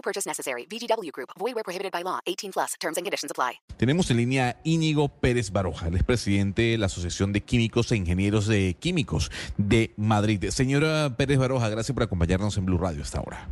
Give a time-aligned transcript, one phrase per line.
[0.00, 0.66] No purchase necessary.
[0.66, 1.28] VGW Group.
[1.38, 2.20] Void where prohibited by law.
[2.24, 2.74] 18 plus.
[2.80, 3.60] Terms and conditions apply.
[3.76, 7.92] Tenemos en línea a Íñigo Pérez Baroja, él es presidente de la Asociación de Químicos
[7.92, 10.46] e Ingenieros de Químicos de Madrid.
[10.48, 13.46] Señora Pérez Baroja, gracias por acompañarnos en Blue Radio hasta ahora.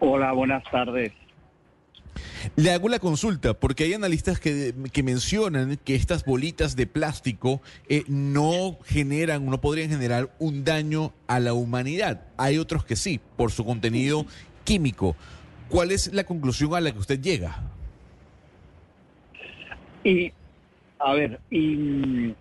[0.00, 1.12] Hola, buenas tardes.
[2.56, 7.60] Le hago la consulta porque hay analistas que, que mencionan que estas bolitas de plástico
[7.88, 12.26] eh, no generan, no podrían generar un daño a la humanidad.
[12.36, 14.26] Hay otros que sí, por su contenido
[14.68, 15.16] químico.
[15.70, 17.56] ¿Cuál es la conclusión a la que usted llega?
[20.04, 20.30] Y,
[20.98, 22.34] a ver, y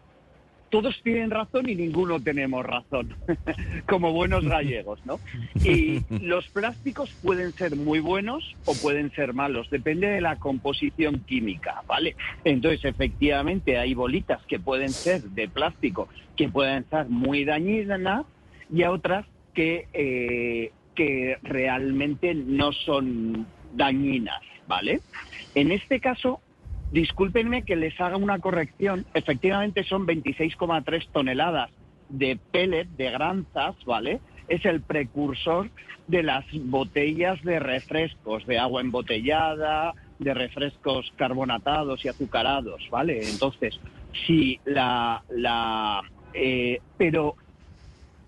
[0.70, 3.16] todos tienen razón y ninguno tenemos razón,
[3.88, 5.20] como buenos gallegos, ¿no?
[5.64, 11.22] Y los plásticos pueden ser muy buenos o pueden ser malos, depende de la composición
[11.22, 12.18] química, ¿vale?
[12.44, 18.26] Entonces, efectivamente, hay bolitas que pueden ser de plástico, que pueden ser muy dañinas,
[18.73, 25.00] y otras que, eh, que realmente no son dañinas, ¿vale?
[25.56, 26.42] En este caso,
[26.92, 29.06] Discúlpenme que les haga una corrección.
[29.14, 31.70] Efectivamente son 26,3 toneladas
[32.09, 34.22] de pellet, de granzas, ¿vale?
[34.48, 35.70] Es el precursor
[36.08, 43.30] de las botellas de refrescos, de agua embotellada, de refrescos carbonatados y azucarados, ¿vale?
[43.30, 43.78] Entonces,
[44.26, 46.02] sí, la, la,
[46.34, 47.36] eh, pero,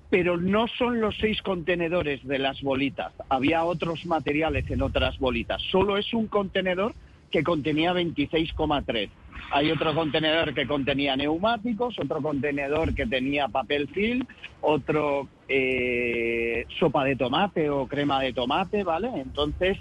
[0.10, 3.14] pero no son los seis contenedores de las bolitas.
[3.30, 5.62] Había otros materiales en otras bolitas.
[5.72, 6.94] Solo es un contenedor
[7.30, 9.10] que contenía 26,3.
[9.52, 14.26] Hay otro contenedor que contenía neumáticos, otro contenedor que tenía papel film,
[14.61, 19.10] otro eh, sopa de tomate o crema de tomate, ¿vale?
[19.16, 19.78] Entonces,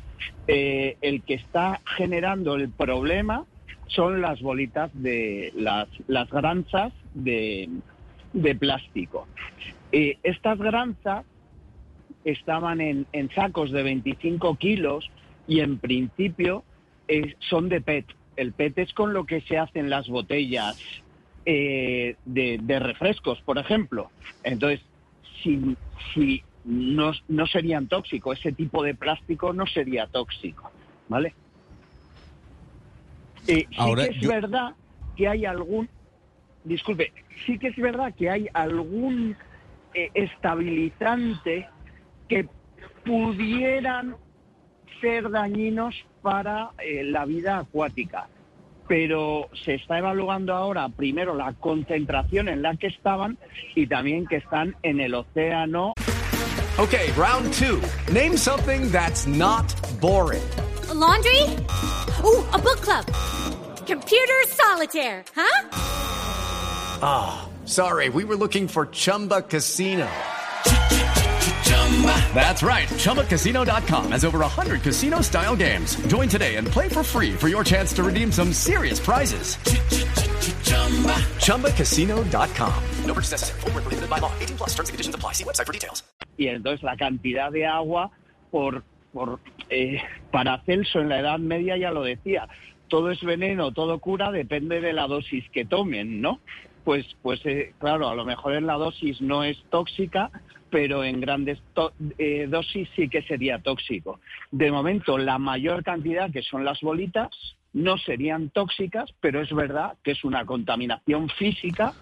[0.46, 3.44] eh, el que está generando el problema
[3.88, 7.68] son las bolitas de las, las granzas de,
[8.32, 9.26] de plástico.
[9.92, 11.24] Eh, estas granzas
[12.24, 15.10] estaban en, en sacos de 25 kilos
[15.46, 16.64] y en principio
[17.06, 18.06] eh, son de PET.
[18.36, 20.76] El PET es con lo que se hacen las botellas
[21.46, 24.10] eh, de, de, refrescos, por ejemplo.
[24.42, 24.80] Entonces,
[25.42, 25.76] si,
[26.12, 30.70] si no, no, serían tóxicos, ese tipo de plástico no sería tóxico,
[31.08, 31.32] ¿vale?
[33.46, 34.74] Eh, sí Ahora, que es yo- verdad
[35.16, 35.88] que hay algún,
[36.68, 37.12] disculpe,
[37.46, 39.36] sí que es verdad que hay algún
[39.94, 41.68] eh, estabilizante
[42.28, 42.48] que
[43.04, 44.16] pudieran
[45.00, 48.28] ser dañinos para eh, la vida acuática.
[48.86, 53.36] Pero se está evaluando ahora primero la concentración en la que estaban
[53.74, 55.92] y también que están en el océano
[56.78, 57.82] Okay, round two.
[58.12, 59.66] Name something that's not
[60.00, 60.40] boring.
[60.88, 61.42] A laundry?
[62.22, 63.04] Ooh, a book club.
[63.84, 66.07] Computer solitaire, huh?
[67.64, 70.08] Sorry, we were looking for Chumba Casino.
[72.32, 72.88] That's right.
[72.88, 75.96] ChumbaCasino.com has over 100 casino style games.
[76.06, 79.56] Join today and play for free for your chance to redeem some serious prizes.
[81.44, 82.84] ChumbaCasino.com.
[83.04, 83.60] No purchase necessary.
[83.62, 84.32] Where prohibited by law.
[84.38, 85.32] 18 plus terms and conditions apply.
[85.32, 86.04] See website for details.
[86.38, 88.10] y entonces la cantidad de agua
[88.50, 90.00] por, por eh,
[90.30, 92.48] Paracelso en la Edad Media ya lo decía,
[92.86, 96.40] todo es veneno, todo cura, depende de la dosis que tomen, ¿no?
[96.88, 100.30] Pues, pues eh, claro, a lo mejor en la dosis no es tóxica,
[100.70, 101.58] pero en grandes
[102.16, 104.20] eh, dosis sí que sería tóxico.
[104.52, 107.28] De momento, la mayor cantidad, que son las bolitas,
[107.74, 111.92] no serían tóxicas, pero es verdad que es una contaminación física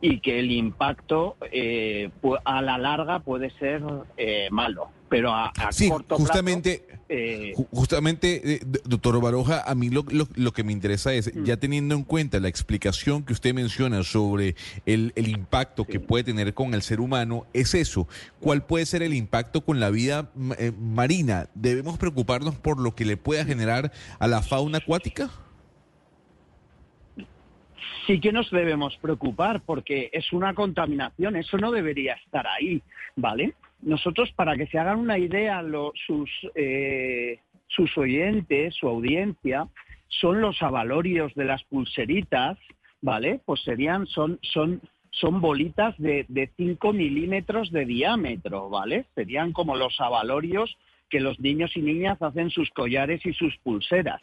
[0.00, 2.10] y que el impacto eh,
[2.44, 3.82] a la larga puede ser
[4.16, 9.62] eh, malo, pero a, a Sí, corto justamente, plazo, eh, ju- justamente, eh, doctor Baroja,
[9.64, 11.44] a mí lo, lo- lo que me interesa es, Mm.
[11.44, 14.56] ya teniendo en cuenta la explicación que usted menciona sobre
[14.86, 18.08] el, el impacto que puede tener con el ser humano, es eso.
[18.40, 21.46] ¿Cuál puede ser el impacto con la vida eh, marina?
[21.54, 25.30] ¿Debemos preocuparnos por lo que le pueda generar a la fauna acuática?
[28.08, 32.82] sí que nos debemos preocupar porque es una contaminación, eso no debería estar ahí,
[33.16, 33.54] ¿vale?
[33.84, 37.38] Nosotros, para que se hagan una idea lo- sus, eh,
[37.68, 39.68] sus oyentes, su audiencia,
[40.08, 42.58] son los avalorios de las pulseritas,
[43.02, 43.40] ¿vale?
[43.44, 49.04] Pues serían, son, son, son bolitas de, de 5 milímetros de diámetro, ¿vale?
[49.14, 50.76] Serían como los avalorios
[51.10, 54.22] que los niños y niñas hacen sus collares y sus pulseras.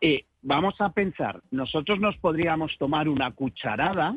[0.00, 4.16] Eh, vamos a pensar, nosotros nos podríamos tomar una cucharada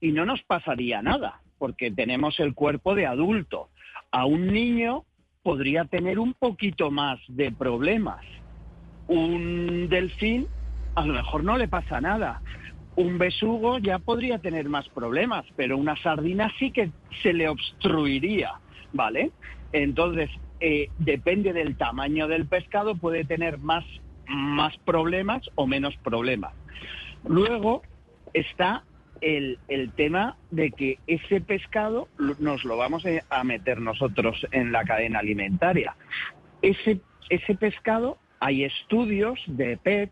[0.00, 3.70] y no nos pasaría nada, porque tenemos el cuerpo de adulto.
[4.10, 5.04] A un niño
[5.42, 8.24] podría tener un poquito más de problemas.
[9.06, 10.46] Un delfín
[10.98, 12.42] a lo mejor no le pasa nada.
[12.96, 16.90] Un besugo ya podría tener más problemas, pero una sardina sí que
[17.22, 18.54] se le obstruiría,
[18.92, 19.30] ¿vale?
[19.72, 20.28] Entonces,
[20.58, 23.84] eh, depende del tamaño del pescado, puede tener más,
[24.26, 26.52] más problemas o menos problemas.
[27.24, 27.82] Luego
[28.34, 28.82] está
[29.20, 29.58] el,
[29.96, 35.96] tema de que ese pescado nos lo vamos a meter nosotros en la cadena alimentaria.
[36.62, 40.10] Ese, ese pescado, hay estudios de PET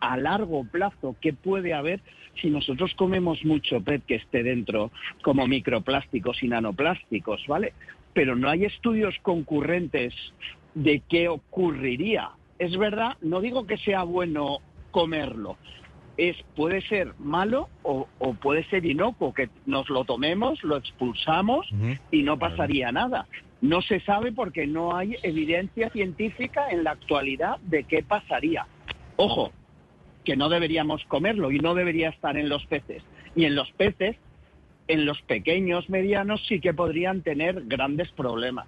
[0.00, 2.00] a largo plazo que puede haber
[2.40, 4.90] si nosotros comemos mucho PET que esté dentro
[5.22, 7.74] como microplásticos y nanoplásticos, ¿vale?
[8.14, 10.14] Pero no hay estudios concurrentes
[10.74, 12.30] de qué ocurriría.
[12.58, 14.58] Es verdad, no digo que sea bueno
[14.90, 15.56] comerlo,
[16.16, 21.70] es puede ser malo o, o, puede ser inocuo, que nos lo tomemos, lo expulsamos
[21.72, 22.00] uh -huh.
[22.10, 23.26] y no pasaría nada.
[23.60, 28.66] No se sabe porque no hay evidencia científica en la actualidad de qué pasaría.
[29.16, 29.52] Ojo,
[30.24, 33.02] que no deberíamos comerlo y no debería estar en los peces.
[33.36, 34.16] Y en los peces,
[34.88, 38.66] en los pequeños, medianos, sí que podrían tener grandes problemas.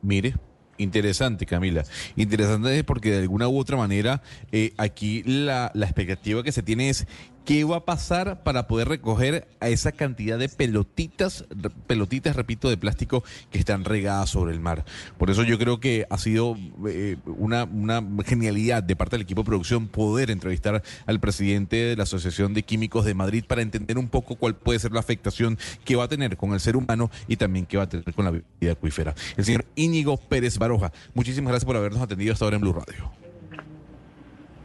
[0.00, 0.34] Mire,
[0.82, 1.84] Interesante, Camila.
[2.16, 6.88] Interesante porque de alguna u otra manera eh, aquí la, la, expectativa que se tiene
[6.88, 7.06] es
[7.44, 11.44] qué va a pasar para poder recoger a esa cantidad de pelotitas,
[11.86, 14.84] pelotitas, repito, de plástico que están regadas sobre el mar.
[15.18, 16.56] Por eso yo creo que ha sido
[16.86, 21.96] eh, una, una genialidad de parte del equipo de producción poder entrevistar al presidente de
[21.96, 25.58] la Asociación de Químicos de Madrid para entender un poco cuál puede ser la afectación
[25.84, 28.24] que va a tener con el ser humano y también que va a tener con
[28.24, 29.14] la vida acuífera.
[29.36, 33.31] El señor Íñigo Pérez Baroja, muchísimas gracias por habernos atendido hasta ahora en Blue Radio.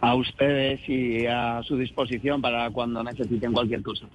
[0.02, 4.06] A ustedes y a su disposición para cuando necesiten cualquier cosa.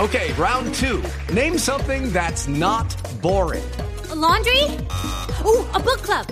[0.00, 1.02] Okay, round two.
[1.32, 2.88] Name something that's not
[3.20, 3.62] boring.
[4.10, 4.64] A laundry?
[5.44, 6.26] Ooh, a book club.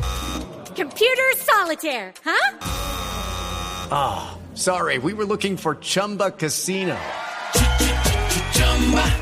[0.75, 2.59] Computer solitaire, huh?
[3.93, 6.99] Ah, oh, sorry, we were looking for Chumba Casino.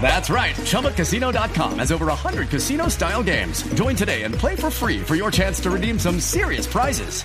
[0.01, 0.55] That's right.
[0.55, 3.63] ChumbaCasino.com has over 100 casino style games.
[3.75, 7.25] Join today and play for free for your chance to redeem some serious prizes.